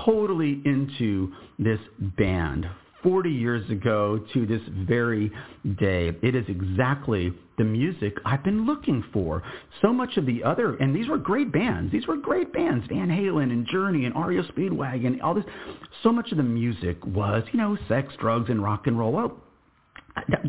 totally 0.05 0.62
into 0.65 1.31
this 1.59 1.79
band 2.17 2.65
40 3.03 3.29
years 3.29 3.69
ago 3.69 4.19
to 4.33 4.45
this 4.45 4.62
very 4.88 5.31
day. 5.79 6.12
It 6.21 6.36
is 6.36 6.45
exactly 6.48 7.31
the 7.57 7.63
music 7.63 8.17
I've 8.25 8.43
been 8.43 8.65
looking 8.65 9.03
for. 9.13 9.43
So 9.81 9.93
much 9.93 10.17
of 10.17 10.25
the 10.25 10.43
other, 10.43 10.75
and 10.75 10.95
these 10.95 11.07
were 11.07 11.17
great 11.17 11.51
bands. 11.51 11.91
These 11.91 12.07
were 12.07 12.17
great 12.17 12.51
bands, 12.51 12.86
Van 12.89 13.07
Halen 13.07 13.51
and 13.51 13.65
Journey 13.67 14.05
and 14.05 14.15
REO 14.15 14.43
Speedwagon, 14.43 15.21
all 15.24 15.33
this. 15.33 15.45
So 16.03 16.12
much 16.12 16.31
of 16.31 16.38
the 16.38 16.43
music 16.43 16.98
was, 17.05 17.43
you 17.51 17.59
know, 17.59 17.77
sex, 17.88 18.13
drugs, 18.19 18.50
and 18.50 18.63
rock 18.63 18.88
and 18.88 18.98
roll. 18.98 19.12
Well, 19.12 19.38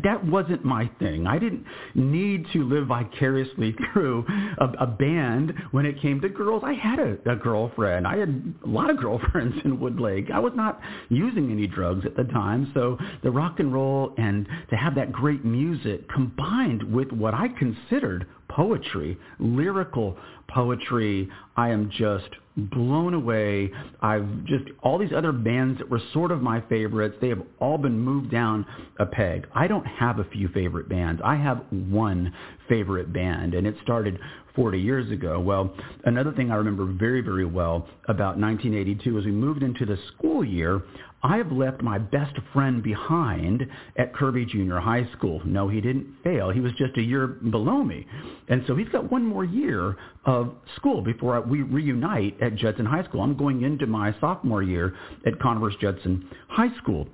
that, 0.03 0.25
wasn't 0.25 0.63
my 0.63 0.89
thing. 0.99 1.27
I 1.27 1.39
didn't 1.39 1.65
need 1.95 2.45
to 2.53 2.63
live 2.63 2.87
vicariously 2.87 3.75
through 3.93 4.25
a, 4.59 4.83
a 4.83 4.87
band 4.87 5.53
when 5.71 5.85
it 5.85 6.01
came 6.01 6.21
to 6.21 6.29
girls. 6.29 6.63
I 6.65 6.73
had 6.73 6.99
a, 6.99 7.17
a 7.29 7.35
girlfriend. 7.35 8.07
I 8.07 8.17
had 8.17 8.53
a 8.63 8.67
lot 8.67 8.89
of 8.89 8.97
girlfriends 9.01 9.55
in 9.63 9.77
Woodlake. 9.77 10.31
I 10.31 10.39
was 10.39 10.53
not 10.55 10.79
using 11.09 11.51
any 11.51 11.67
drugs 11.67 12.05
at 12.05 12.15
the 12.15 12.23
time. 12.25 12.71
So 12.73 12.97
the 13.23 13.31
rock 13.31 13.59
and 13.59 13.73
roll 13.73 14.13
and 14.17 14.47
to 14.69 14.75
have 14.75 14.95
that 14.95 15.11
great 15.11 15.43
music 15.43 16.07
combined 16.09 16.83
with 16.83 17.11
what 17.11 17.33
I 17.33 17.47
considered 17.59 18.27
poetry, 18.55 19.17
lyrical 19.39 20.17
poetry, 20.47 21.29
I 21.55 21.69
am 21.69 21.89
just 21.89 22.29
blown 22.57 23.13
away. 23.13 23.71
I've 24.01 24.43
just, 24.45 24.65
all 24.83 24.97
these 24.97 25.13
other 25.15 25.31
bands 25.31 25.79
that 25.79 25.89
were 25.89 26.01
sort 26.13 26.31
of 26.31 26.41
my 26.41 26.61
favorites, 26.61 27.15
they 27.21 27.29
have 27.29 27.41
all 27.59 27.77
been 27.77 27.97
moved 27.97 28.31
down 28.31 28.65
a 28.99 29.05
peg. 29.05 29.47
I 29.55 29.67
don't 29.67 29.85
have 29.85 30.19
a 30.19 30.25
few 30.25 30.49
favorite 30.49 30.89
bands. 30.89 31.21
I 31.23 31.35
have 31.35 31.63
one 31.69 32.33
favorite 32.71 33.11
band, 33.11 33.53
and 33.53 33.67
it 33.67 33.75
started 33.83 34.17
40 34.55 34.79
years 34.79 35.11
ago. 35.11 35.41
Well, 35.41 35.75
another 36.05 36.31
thing 36.31 36.51
I 36.51 36.55
remember 36.55 36.85
very, 36.85 37.19
very 37.19 37.45
well 37.45 37.85
about 38.07 38.39
1982 38.39 39.19
as 39.19 39.25
we 39.25 39.31
moved 39.31 39.61
into 39.61 39.85
the 39.85 39.97
school 40.07 40.45
year, 40.45 40.81
I 41.21 41.35
have 41.35 41.51
left 41.51 41.81
my 41.81 41.97
best 41.99 42.33
friend 42.53 42.81
behind 42.81 43.67
at 43.97 44.13
Kirby 44.15 44.45
Junior 44.45 44.79
High 44.79 45.05
School. 45.17 45.41
No, 45.45 45.67
he 45.67 45.81
didn't 45.81 46.07
fail. 46.23 46.49
He 46.49 46.61
was 46.61 46.71
just 46.77 46.95
a 46.97 47.01
year 47.01 47.27
below 47.27 47.83
me. 47.83 48.07
And 48.47 48.63
so 48.67 48.75
he's 48.75 48.89
got 48.89 49.11
one 49.11 49.25
more 49.25 49.43
year 49.43 49.97
of 50.25 50.55
school 50.77 51.01
before 51.01 51.41
we 51.41 51.63
reunite 51.63 52.41
at 52.41 52.55
Judson 52.55 52.85
High 52.85 53.03
School. 53.03 53.21
I'm 53.21 53.35
going 53.35 53.63
into 53.63 53.85
my 53.85 54.15
sophomore 54.21 54.63
year 54.63 54.95
at 55.25 55.37
Converse 55.39 55.75
Judson 55.81 56.25
High 56.47 56.75
School. 56.77 57.07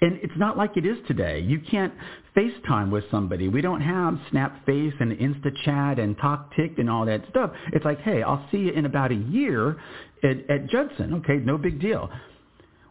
And 0.00 0.18
it's 0.22 0.36
not 0.36 0.56
like 0.56 0.76
it 0.76 0.86
is 0.86 0.96
today. 1.08 1.40
You 1.40 1.60
can't 1.60 1.92
FaceTime 2.36 2.90
with 2.90 3.04
somebody. 3.10 3.48
We 3.48 3.60
don't 3.60 3.80
have 3.80 4.18
Snap 4.30 4.64
Face 4.64 4.94
and 5.00 5.12
InstaChat 5.12 5.98
and 5.98 6.16
TalkTick 6.18 6.78
and 6.78 6.88
all 6.88 7.04
that 7.06 7.22
stuff. 7.30 7.50
It's 7.72 7.84
like, 7.84 8.00
hey, 8.00 8.22
I'll 8.22 8.46
see 8.52 8.58
you 8.58 8.72
in 8.72 8.86
about 8.86 9.10
a 9.10 9.16
year 9.16 9.76
at, 10.22 10.48
at 10.48 10.68
Judson. 10.68 11.14
Okay, 11.14 11.38
no 11.38 11.58
big 11.58 11.80
deal. 11.80 12.10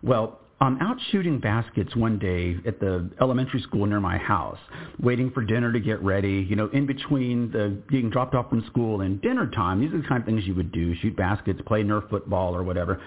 Well, 0.03 0.39
I'm 0.59 0.81
out 0.81 0.97
shooting 1.11 1.39
baskets 1.39 1.95
one 1.95 2.17
day 2.17 2.57
at 2.67 2.79
the 2.79 3.09
elementary 3.21 3.61
school 3.61 3.85
near 3.85 3.99
my 3.99 4.17
house, 4.17 4.57
waiting 4.99 5.29
for 5.29 5.43
dinner 5.43 5.71
to 5.71 5.79
get 5.79 6.01
ready. 6.01 6.45
You 6.49 6.55
know, 6.55 6.67
in 6.73 6.87
between 6.87 7.51
the 7.51 7.79
getting 7.91 8.09
dropped 8.09 8.33
off 8.33 8.49
from 8.49 8.65
school 8.65 9.01
and 9.01 9.21
dinner 9.21 9.49
time, 9.51 9.79
these 9.79 9.93
are 9.93 10.01
the 10.01 10.07
kind 10.07 10.21
of 10.21 10.25
things 10.25 10.45
you 10.45 10.55
would 10.55 10.71
do: 10.71 10.95
shoot 10.95 11.15
baskets, 11.15 11.59
play 11.67 11.83
Nerf 11.83 12.09
football, 12.09 12.55
or 12.55 12.63
whatever. 12.63 12.99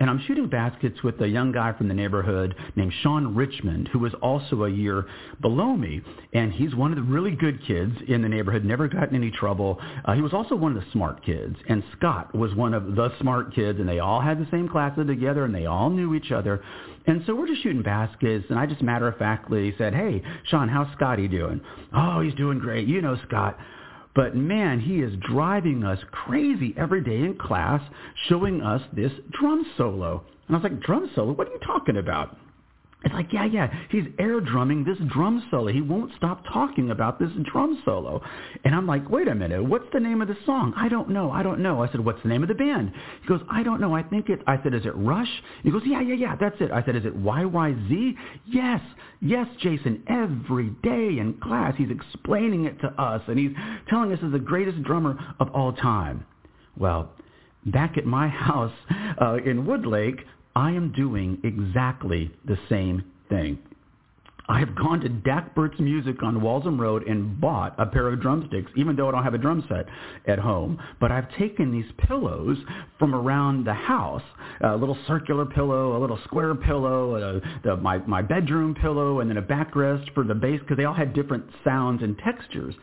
And 0.00 0.08
I'm 0.08 0.22
shooting 0.26 0.48
baskets 0.48 1.02
with 1.02 1.20
a 1.20 1.28
young 1.28 1.50
guy 1.52 1.72
from 1.72 1.88
the 1.88 1.94
neighborhood 1.94 2.54
named 2.76 2.92
Sean 3.02 3.34
Richmond, 3.34 3.88
who 3.88 3.98
was 3.98 4.14
also 4.22 4.64
a 4.64 4.70
year 4.70 5.06
below 5.40 5.76
me. 5.76 6.02
And 6.32 6.52
he's 6.52 6.74
one 6.74 6.92
of 6.92 6.96
the 6.96 7.02
really 7.02 7.32
good 7.32 7.64
kids 7.66 7.92
in 8.06 8.22
the 8.22 8.28
neighborhood, 8.28 8.64
never 8.64 8.86
got 8.86 9.08
in 9.08 9.16
any 9.16 9.30
trouble. 9.30 9.80
Uh, 10.04 10.14
he 10.14 10.22
was 10.22 10.32
also 10.32 10.54
one 10.54 10.76
of 10.76 10.82
the 10.82 10.90
smart 10.92 11.24
kids. 11.24 11.56
And 11.68 11.82
Scott 11.96 12.34
was 12.34 12.54
one 12.54 12.74
of 12.74 12.94
the 12.94 13.12
smart 13.20 13.54
kids, 13.54 13.80
and 13.80 13.88
they 13.88 13.98
all 13.98 14.20
had 14.20 14.38
the 14.38 14.48
same 14.50 14.68
classes 14.68 15.06
together, 15.06 15.44
and 15.44 15.54
they 15.54 15.66
all 15.66 15.90
knew 15.90 16.14
each 16.14 16.30
other. 16.30 16.62
And 17.06 17.22
so 17.26 17.34
we're 17.34 17.48
just 17.48 17.62
shooting 17.62 17.82
baskets, 17.82 18.46
and 18.50 18.58
I 18.58 18.66
just 18.66 18.82
matter-of-factly 18.82 19.74
said, 19.78 19.94
hey, 19.94 20.22
Sean, 20.44 20.68
how's 20.68 20.92
Scotty 20.94 21.26
doing? 21.26 21.60
Oh, 21.92 22.20
he's 22.20 22.34
doing 22.34 22.58
great. 22.58 22.86
You 22.86 23.00
know 23.00 23.18
Scott. 23.26 23.58
But 24.18 24.34
man, 24.34 24.80
he 24.80 24.96
is 24.96 25.12
driving 25.30 25.84
us 25.84 26.00
crazy 26.10 26.74
every 26.76 27.04
day 27.04 27.20
in 27.20 27.38
class, 27.38 27.80
showing 28.28 28.60
us 28.62 28.82
this 28.92 29.12
drum 29.30 29.64
solo. 29.76 30.24
And 30.48 30.56
I 30.56 30.58
was 30.58 30.64
like, 30.68 30.82
drum 30.82 31.08
solo? 31.14 31.30
What 31.34 31.46
are 31.46 31.52
you 31.52 31.60
talking 31.60 31.98
about? 31.98 32.36
It's 33.04 33.14
like, 33.14 33.32
yeah, 33.32 33.44
yeah, 33.44 33.72
he's 33.90 34.04
air 34.18 34.40
drumming 34.40 34.82
this 34.82 34.98
drum 35.12 35.46
solo. 35.52 35.68
He 35.72 35.80
won't 35.80 36.10
stop 36.16 36.42
talking 36.52 36.90
about 36.90 37.20
this 37.20 37.30
drum 37.44 37.80
solo. 37.84 38.20
And 38.64 38.74
I'm 38.74 38.88
like, 38.88 39.08
wait 39.08 39.28
a 39.28 39.34
minute, 39.36 39.64
what's 39.64 39.84
the 39.92 40.00
name 40.00 40.20
of 40.20 40.26
the 40.26 40.36
song? 40.44 40.74
I 40.76 40.88
don't 40.88 41.08
know, 41.10 41.30
I 41.30 41.44
don't 41.44 41.60
know. 41.60 41.80
I 41.80 41.90
said, 41.92 42.04
what's 42.04 42.20
the 42.24 42.28
name 42.28 42.42
of 42.42 42.48
the 42.48 42.56
band? 42.56 42.92
He 43.22 43.28
goes, 43.28 43.40
I 43.48 43.62
don't 43.62 43.80
know. 43.80 43.94
I 43.94 44.02
think 44.02 44.28
it, 44.28 44.40
I 44.48 44.60
said, 44.64 44.74
is 44.74 44.84
it 44.84 44.96
Rush? 44.96 45.30
He 45.62 45.70
goes, 45.70 45.82
yeah, 45.86 46.00
yeah, 46.00 46.14
yeah, 46.14 46.36
that's 46.40 46.56
it. 46.60 46.72
I 46.72 46.84
said, 46.84 46.96
is 46.96 47.04
it 47.04 47.16
YYZ? 47.22 48.14
Yes, 48.46 48.80
yes, 49.20 49.46
Jason, 49.60 50.02
every 50.08 50.70
day 50.82 51.20
in 51.20 51.38
class 51.40 51.74
he's 51.78 51.90
explaining 51.90 52.64
it 52.64 52.80
to 52.80 52.88
us 53.00 53.22
and 53.28 53.38
he's 53.38 53.52
telling 53.88 54.12
us 54.12 54.18
he's 54.20 54.32
the 54.32 54.40
greatest 54.40 54.82
drummer 54.82 55.16
of 55.38 55.50
all 55.54 55.72
time. 55.72 56.26
Well, 56.76 57.12
back 57.66 57.96
at 57.96 58.06
my 58.06 58.26
house 58.28 58.74
uh, 59.20 59.36
in 59.36 59.64
Woodlake, 59.64 60.18
I 60.54 60.72
am 60.72 60.92
doing 60.92 61.38
exactly 61.44 62.30
the 62.44 62.58
same 62.68 63.04
thing. 63.28 63.58
I 64.50 64.60
have 64.60 64.74
gone 64.74 65.00
to 65.00 65.10
Dak 65.10 65.54
Burt's 65.54 65.78
Music 65.78 66.22
on 66.22 66.40
Walzem 66.40 66.78
Road 66.80 67.06
and 67.06 67.38
bought 67.38 67.74
a 67.78 67.84
pair 67.84 68.08
of 68.08 68.22
drumsticks, 68.22 68.70
even 68.76 68.96
though 68.96 69.08
I 69.08 69.12
don't 69.12 69.22
have 69.22 69.34
a 69.34 69.38
drum 69.38 69.62
set 69.68 69.84
at 70.26 70.38
home. 70.38 70.80
But 71.00 71.12
I've 71.12 71.30
taken 71.36 71.70
these 71.70 71.84
pillows 72.06 72.56
from 72.98 73.14
around 73.14 73.66
the 73.66 73.74
house, 73.74 74.22
a 74.62 74.74
little 74.74 74.96
circular 75.06 75.44
pillow, 75.44 75.98
a 75.98 76.00
little 76.00 76.18
square 76.24 76.54
pillow, 76.54 77.16
a, 77.16 77.40
the, 77.62 77.76
my, 77.76 77.98
my 77.98 78.22
bedroom 78.22 78.74
pillow, 78.74 79.20
and 79.20 79.28
then 79.28 79.36
a 79.36 79.42
backrest 79.42 80.14
for 80.14 80.24
the 80.24 80.34
bass, 80.34 80.60
because 80.60 80.78
they 80.78 80.86
all 80.86 80.94
had 80.94 81.12
different 81.12 81.44
sounds 81.62 82.02
and 82.02 82.16
textures. 82.18 82.74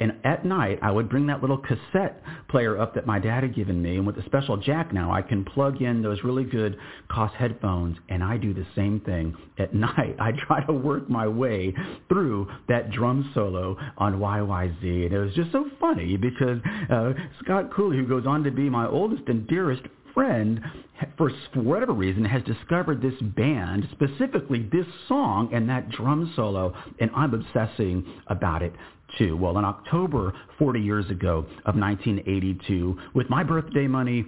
And 0.00 0.12
at 0.24 0.44
night, 0.44 0.78
I 0.82 0.90
would 0.90 1.08
bring 1.08 1.26
that 1.28 1.40
little 1.40 1.58
cassette 1.58 2.22
player 2.48 2.78
up 2.78 2.94
that 2.94 3.06
my 3.06 3.18
dad 3.18 3.42
had 3.42 3.54
given 3.54 3.80
me. 3.80 3.96
And 3.96 4.06
with 4.06 4.16
the 4.16 4.22
special 4.24 4.56
jack 4.56 4.92
now, 4.92 5.12
I 5.12 5.22
can 5.22 5.44
plug 5.44 5.80
in 5.80 6.02
those 6.02 6.18
really 6.24 6.44
good 6.44 6.76
Koss 7.10 7.32
headphones. 7.34 7.96
And 8.08 8.22
I 8.22 8.36
do 8.36 8.52
the 8.52 8.66
same 8.74 9.00
thing 9.00 9.36
at 9.58 9.74
night. 9.74 10.16
I 10.18 10.32
try 10.46 10.64
to 10.66 10.72
work 10.72 11.08
my 11.08 11.28
way 11.28 11.74
through 12.08 12.48
that 12.68 12.90
drum 12.90 13.30
solo 13.34 13.76
on 13.98 14.14
YYZ. 14.18 14.82
And 14.82 15.12
it 15.12 15.18
was 15.18 15.34
just 15.34 15.52
so 15.52 15.66
funny 15.80 16.16
because 16.16 16.58
uh, 16.90 17.12
Scott 17.42 17.72
Cooley, 17.72 17.96
who 17.96 18.06
goes 18.06 18.26
on 18.26 18.42
to 18.44 18.50
be 18.50 18.68
my 18.68 18.86
oldest 18.86 19.22
and 19.28 19.46
dearest 19.46 19.82
friend, 20.14 20.60
for 21.18 21.30
whatever 21.54 21.92
reason, 21.92 22.24
has 22.24 22.42
discovered 22.44 23.02
this 23.02 23.20
band, 23.36 23.88
specifically 23.92 24.68
this 24.72 24.86
song 25.08 25.50
and 25.52 25.68
that 25.68 25.90
drum 25.90 26.32
solo, 26.36 26.74
and 27.00 27.10
I'm 27.14 27.34
obsessing 27.34 28.06
about 28.28 28.62
it 28.62 28.72
too. 29.18 29.36
Well, 29.36 29.58
in 29.58 29.64
October 29.64 30.32
40 30.58 30.80
years 30.80 31.10
ago 31.10 31.38
of 31.66 31.76
1982, 31.76 32.96
with 33.14 33.28
my 33.28 33.42
birthday 33.42 33.86
money 33.86 34.24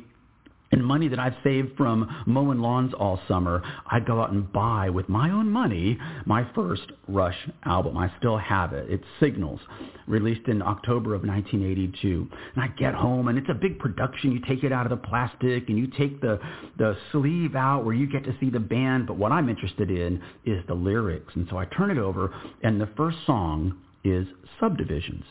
and 0.73 0.85
money 0.85 1.09
that 1.09 1.19
I've 1.19 1.37
saved 1.45 1.77
from 1.77 2.25
mowing 2.27 2.59
lawns 2.59 2.93
all 2.95 3.21
summer, 3.29 3.63
I 3.91 4.01
go 4.01 4.21
out 4.21 4.33
and 4.33 4.53
buy 4.53 4.91
with 4.91 5.09
my 5.09 5.31
own 5.31 5.49
money 5.49 5.99
my 6.25 6.47
first 6.55 6.83
Rush 7.09 7.37
album. 7.65 7.97
I 7.97 8.13
still 8.19 8.37
have 8.37 8.73
it. 8.73 8.91
It's 8.91 9.05
Signals, 9.21 9.61
released 10.07 10.49
in 10.49 10.63
October 10.63 11.15
of 11.15 11.23
1982. 11.23 12.29
And 12.55 12.65
I 12.65 12.69
get 12.77 12.95
home 12.95 13.29
and 13.29 13.39
it's 13.39 13.49
a 13.49 13.55
big 13.55 13.79
production. 13.79 14.33
You 14.33 14.41
take 14.47 14.65
it 14.65 14.73
out 14.73 14.87
of 14.87 14.91
the 14.91 15.09
plastic 15.09 15.69
and 15.69 15.79
you 15.79 15.87
take 15.87 16.21
the, 16.21 16.39
the 16.79 16.97
sleeve 17.13 17.55
out 17.55 17.85
where 17.85 17.95
you 17.95 18.11
get 18.11 18.25
to 18.25 18.35
see 18.41 18.51
the 18.51 18.61
band. 18.61 19.07
But 19.07 19.17
what 19.17 19.33
I'm 19.33 19.49
interested 19.49 19.91
in 19.91 20.21
is 20.45 20.65
the 20.67 20.75
lyrics. 20.75 21.33
And 21.35 21.47
so 21.49 21.59
I 21.59 21.67
turn 21.67 21.91
it 21.91 21.99
over 21.99 22.35
and 22.63 22.81
the 22.81 22.89
first 22.97 23.19
song 23.25 23.79
is 24.05 24.27
subdivisions. 24.61 25.25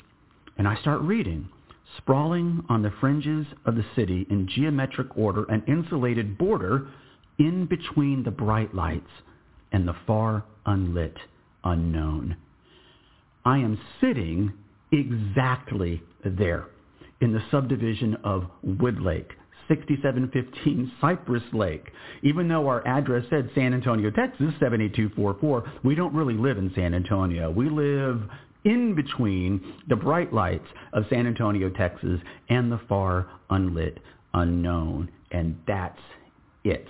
And 0.57 0.67
I 0.67 0.79
start 0.81 1.01
reading. 1.01 1.49
Sprawling 1.97 2.63
on 2.69 2.81
the 2.81 2.93
fringes 2.99 3.45
of 3.65 3.75
the 3.75 3.85
city 3.95 4.27
in 4.29 4.47
geometric 4.47 5.17
order, 5.17 5.45
an 5.45 5.63
insulated 5.67 6.37
border 6.37 6.87
in 7.37 7.65
between 7.65 8.23
the 8.23 8.31
bright 8.31 8.73
lights 8.73 9.09
and 9.71 9.87
the 9.87 9.95
far 10.05 10.43
unlit 10.65 11.15
unknown. 11.63 12.35
I 13.43 13.57
am 13.57 13.79
sitting 14.01 14.53
exactly 14.91 16.01
there 16.23 16.67
in 17.21 17.31
the 17.31 17.43
subdivision 17.51 18.15
of 18.23 18.45
Woodlake, 18.65 19.31
6715 19.67 20.91
Cypress 21.01 21.43
Lake. 21.53 21.91
Even 22.23 22.47
though 22.47 22.67
our 22.67 22.85
address 22.87 23.25
said 23.29 23.49
San 23.55 23.73
Antonio, 23.73 24.09
Texas, 24.11 24.53
78244, 24.59 25.71
we 25.83 25.95
don't 25.95 26.13
really 26.13 26.35
live 26.35 26.57
in 26.57 26.71
San 26.75 26.93
Antonio. 26.93 27.49
We 27.49 27.69
live 27.69 28.21
in 28.65 28.95
between 28.95 29.73
the 29.87 29.95
bright 29.95 30.33
lights 30.33 30.67
of 30.93 31.05
San 31.09 31.27
Antonio, 31.27 31.69
Texas, 31.69 32.19
and 32.49 32.71
the 32.71 32.81
far 32.89 33.27
unlit 33.49 33.99
unknown. 34.33 35.09
And 35.31 35.57
that's 35.67 35.99
it. 36.63 36.87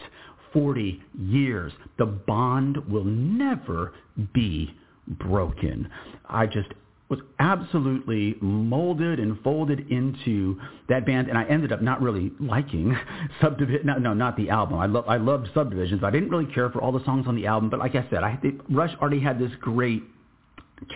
40 0.54 1.02
years. 1.18 1.74
The 1.98 2.06
bond 2.06 2.78
will 2.90 3.04
never 3.04 3.94
be 4.34 4.74
broken. 5.08 5.90
I 6.30 6.46
just 6.46 6.70
was 7.10 7.20
absolutely 7.40 8.36
molded 8.42 9.20
and 9.20 9.40
folded 9.44 9.92
into 9.92 10.60
that 10.90 11.06
band, 11.06 11.28
and 11.28 11.38
I 11.38 11.44
ended 11.44 11.72
up 11.72 11.82
not 11.82 12.02
really 12.02 12.32
liking 12.40 12.98
Subdivision. 13.42 13.86
No, 13.86 13.98
no, 13.98 14.14
not 14.14 14.36
the 14.38 14.50
album. 14.50 14.80
I 14.80 14.88
love 14.88 15.06
I 15.08 15.18
loved 15.18 15.50
Subdivisions. 15.54 16.04
I 16.04 16.10
didn't 16.10 16.30
really 16.30 16.52
care 16.52 16.70
for 16.72 16.82
all 16.82 16.92
the 16.92 17.04
songs 17.06 17.28
on 17.28 17.36
the 17.36 17.46
album, 17.46 17.70
but 17.70 17.80
like 17.80 17.96
I 17.96 18.08
said, 18.10 18.24
I 18.24 18.40
Rush 18.70 18.96
already 19.00 19.20
had 19.20 19.38
this 19.38 19.52
great 19.60 20.04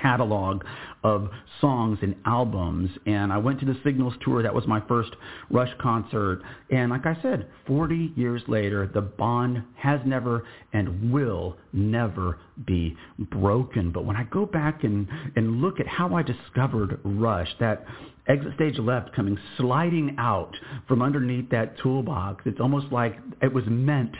catalog 0.01 0.63
of 1.03 1.29
songs 1.61 1.97
and 2.01 2.15
albums 2.25 2.89
and 3.05 3.31
I 3.31 3.37
went 3.37 3.59
to 3.61 3.65
the 3.65 3.77
Signals 3.83 4.13
tour. 4.23 4.43
That 4.43 4.53
was 4.53 4.67
my 4.67 4.81
first 4.87 5.11
Rush 5.49 5.71
concert. 5.81 6.41
And 6.71 6.91
like 6.91 7.05
I 7.05 7.17
said 7.21 7.47
40 7.67 8.13
years 8.15 8.41
later 8.47 8.89
the 8.93 9.01
bond 9.01 9.63
has 9.75 9.99
never 10.05 10.45
and 10.73 11.11
will 11.11 11.57
never 11.71 12.39
be 12.65 12.97
broken. 13.17 13.91
But 13.91 14.05
when 14.05 14.15
I 14.15 14.23
go 14.23 14.45
back 14.45 14.83
and 14.83 15.07
and 15.35 15.61
look 15.61 15.79
at 15.79 15.87
how 15.87 16.15
I 16.15 16.23
discovered 16.23 16.99
Rush 17.03 17.49
that 17.59 17.85
exit 18.27 18.53
stage 18.55 18.77
left 18.77 19.15
coming 19.15 19.37
sliding 19.57 20.15
out 20.19 20.55
from 20.87 21.01
underneath 21.01 21.49
that 21.49 21.75
toolbox 21.79 22.43
it's 22.45 22.59
almost 22.59 22.85
like 22.91 23.17
it 23.41 23.51
was 23.51 23.63
meant 23.67 24.15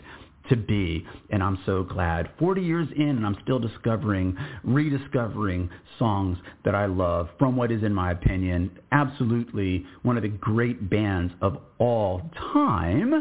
to 0.49 0.55
be. 0.55 1.05
And 1.29 1.41
I'm 1.41 1.59
so 1.65 1.83
glad. 1.83 2.29
40 2.39 2.61
years 2.61 2.87
in, 2.95 3.09
and 3.09 3.25
I'm 3.25 3.37
still 3.43 3.59
discovering, 3.59 4.37
rediscovering 4.63 5.69
songs 5.97 6.37
that 6.65 6.75
I 6.75 6.85
love 6.85 7.29
from 7.37 7.55
what 7.55 7.71
is, 7.71 7.83
in 7.83 7.93
my 7.93 8.11
opinion, 8.11 8.71
absolutely 8.91 9.85
one 10.03 10.17
of 10.17 10.23
the 10.23 10.29
great 10.29 10.89
bands 10.89 11.33
of 11.41 11.57
all 11.77 12.29
time. 12.53 13.13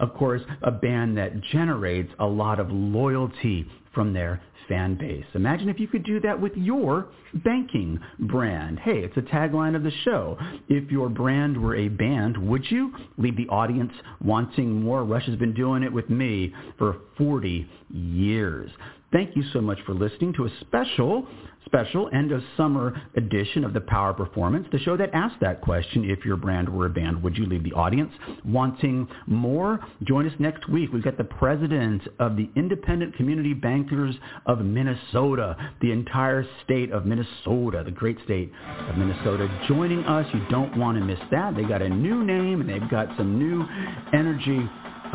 Of 0.00 0.14
course, 0.14 0.42
a 0.62 0.70
band 0.70 1.18
that 1.18 1.40
generates 1.52 2.12
a 2.18 2.26
lot 2.26 2.60
of 2.60 2.70
loyalty 2.70 3.66
from 3.96 4.12
their 4.12 4.40
fan 4.68 4.94
base. 4.94 5.24
Imagine 5.34 5.70
if 5.70 5.80
you 5.80 5.88
could 5.88 6.04
do 6.04 6.20
that 6.20 6.38
with 6.38 6.52
your 6.54 7.08
banking 7.44 7.98
brand. 8.20 8.78
Hey, 8.78 8.98
it's 8.98 9.16
a 9.16 9.22
tagline 9.22 9.74
of 9.74 9.82
the 9.82 9.92
show. 10.04 10.36
If 10.68 10.90
your 10.90 11.08
brand 11.08 11.60
were 11.60 11.76
a 11.76 11.88
band, 11.88 12.36
would 12.36 12.70
you 12.70 12.92
leave 13.16 13.36
the 13.36 13.48
audience 13.48 13.92
wanting 14.22 14.82
more? 14.82 15.04
Rush 15.04 15.24
has 15.26 15.36
been 15.36 15.54
doing 15.54 15.82
it 15.82 15.92
with 15.92 16.10
me 16.10 16.52
for 16.76 16.98
40 17.16 17.66
years. 17.90 18.70
Thank 19.12 19.36
you 19.36 19.44
so 19.52 19.60
much 19.60 19.78
for 19.86 19.94
listening 19.94 20.32
to 20.34 20.46
a 20.46 20.50
special 20.60 21.26
special 21.66 22.08
end 22.14 22.30
of 22.32 22.40
summer 22.56 22.94
edition 23.16 23.64
of 23.64 23.74
the 23.74 23.80
Power 23.80 24.14
Performance, 24.14 24.66
the 24.70 24.78
show 24.78 24.96
that 24.96 25.10
asks 25.12 25.36
that 25.40 25.60
question, 25.60 26.08
if 26.08 26.24
your 26.24 26.36
brand 26.36 26.68
were 26.68 26.86
a 26.86 26.90
band, 26.90 27.22
would 27.22 27.36
you 27.36 27.44
leave 27.44 27.64
the 27.64 27.72
audience 27.72 28.12
wanting 28.44 29.06
more? 29.26 29.84
Join 30.04 30.26
us 30.28 30.32
next 30.38 30.68
week. 30.68 30.92
We've 30.92 31.02
got 31.02 31.18
the 31.18 31.24
president 31.24 32.02
of 32.20 32.36
the 32.36 32.48
Independent 32.56 33.16
Community 33.16 33.52
Bankers 33.52 34.14
of 34.46 34.60
Minnesota, 34.60 35.56
the 35.82 35.90
entire 35.90 36.46
state 36.64 36.92
of 36.92 37.04
Minnesota, 37.04 37.82
the 37.84 37.90
great 37.90 38.18
state 38.24 38.52
of 38.88 38.96
Minnesota, 38.96 39.48
joining 39.68 40.04
us. 40.04 40.26
You 40.32 40.46
don't 40.48 40.76
want 40.78 40.98
to 40.98 41.04
miss 41.04 41.18
that. 41.32 41.56
They 41.56 41.64
got 41.64 41.82
a 41.82 41.88
new 41.88 42.24
name 42.24 42.60
and 42.60 42.70
they've 42.70 42.90
got 42.90 43.08
some 43.16 43.38
new 43.38 43.64
energy 44.12 44.60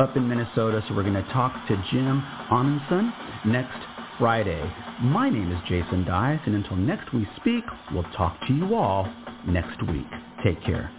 up 0.02 0.16
in 0.16 0.28
Minnesota. 0.28 0.82
So 0.88 0.94
we're 0.94 1.04
going 1.04 1.14
to 1.14 1.32
talk 1.32 1.52
to 1.68 1.76
Jim 1.92 2.22
Amundsen 2.50 3.12
next 3.46 3.78
Friday. 4.18 4.62
My 5.00 5.30
name 5.30 5.52
is 5.52 5.58
Jason 5.68 6.04
Dias, 6.04 6.40
and 6.46 6.56
until 6.56 6.76
next 6.76 7.12
we 7.14 7.26
speak, 7.36 7.64
we'll 7.92 8.10
talk 8.16 8.36
to 8.48 8.52
you 8.52 8.74
all 8.74 9.10
next 9.46 9.80
week. 9.88 10.06
Take 10.44 10.62
care. 10.64 10.90